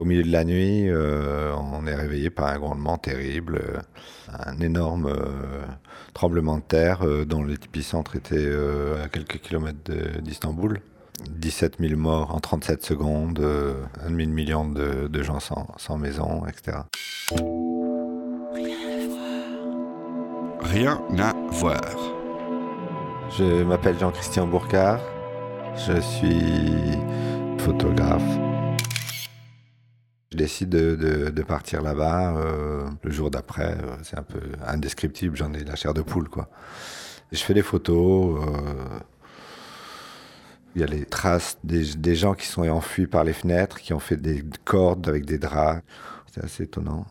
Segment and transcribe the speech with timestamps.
[0.00, 3.80] Au milieu de la nuit, euh, on est réveillé par un grondement terrible, euh,
[4.32, 5.62] un énorme euh,
[6.14, 8.50] tremblement de terre dont l'épicentre était
[9.04, 9.92] à quelques kilomètres
[10.22, 10.80] d'Istanbul.
[11.28, 13.40] 17 000 morts en 37 secondes,
[14.02, 16.78] un demi-million de, de, gens sans, sans, maison, etc.
[20.62, 21.80] Rien à voir.
[23.36, 25.00] Je m'appelle Jean-Christian Bourcard.
[25.76, 26.98] Je suis
[27.58, 28.49] photographe.
[30.40, 33.72] Décide de, partir là-bas euh, le jour d'après.
[33.74, 36.48] Euh, c'est un peu indescriptible, j'en ai la chair de poule, quoi.
[37.30, 38.42] je fais des photos.
[38.42, 38.98] Euh,
[40.74, 43.98] il y a les traces des, gens qui sont enfuis par les fenêtres, qui ont
[43.98, 45.82] fait des cordes avec des draps.
[46.32, 47.04] C'est assez étonnant.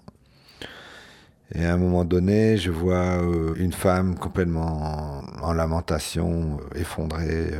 [1.54, 3.22] Et à un moment donné, je vois
[3.58, 7.52] une femme complètement en, lamentation, effondrée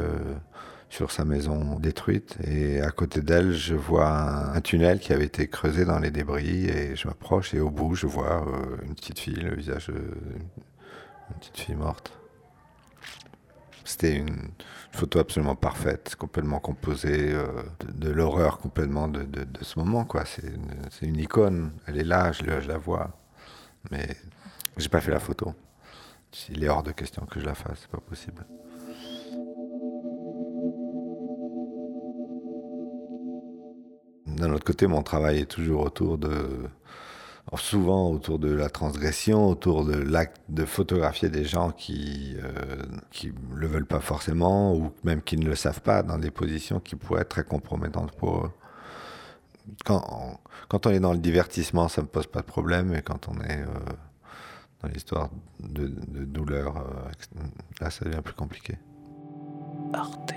[0.90, 2.38] sur sa maison détruite.
[2.44, 6.66] Et à côté d'elle, je vois un, tunnel qui avait été creusé dans les débris.
[6.66, 11.38] Et je m'approche et au bout, je vois euh, une petite fille, le visage d'une
[11.40, 12.14] petite fille morte.
[13.86, 14.50] C'était une
[14.92, 17.48] photo absolument parfaite, complètement composée euh,
[17.88, 19.26] de, l'horreur complètement de,
[19.62, 20.06] ce moment.
[20.06, 20.26] quoi.
[20.26, 20.52] C'est
[21.02, 21.72] une, icône.
[21.88, 23.12] Elle est là, je, je la vois.
[23.92, 24.08] Mais
[24.78, 25.54] j'ai pas fait la photo.
[26.50, 28.46] Il est hors de question que je la fasse, c'est pas possible.
[34.40, 36.70] D'un autre côté, mon travail est toujours autour de,
[37.58, 42.84] souvent autour de la transgression, autour de l'acte de photographier des gens qui euh,
[43.54, 46.96] le veulent pas forcément ou même qui ne le savent pas dans des positions qui
[46.96, 48.52] pourraient être très compromettantes pour eux.
[49.86, 53.28] Quand, quand on est dans le divertissement, ça me pose pas de problème, et quand
[53.28, 53.68] on est euh,
[54.82, 55.88] dans l'histoire de,
[56.26, 57.42] douleur, euh,
[57.80, 58.80] là, ça devient plus compliqué.
[59.94, 60.34] Arte.